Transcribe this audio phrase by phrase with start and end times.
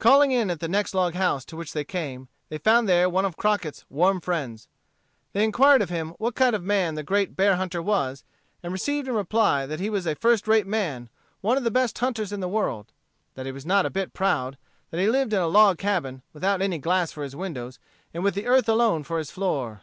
[0.00, 3.24] Calling in at the next log house to which they came, they found there one
[3.24, 4.66] of Crockett's warm friends.
[5.32, 8.24] They inquired of him what kind of a man the great bear hunter was,
[8.60, 11.08] and received in reply that he was a first rate man,
[11.42, 12.90] one of the best hunters in the world;
[13.34, 14.58] that he was not a bit proud;
[14.90, 17.78] that he lived in a log cabin, without any glass for his windows,
[18.12, 19.82] and with the earth alone for his floor.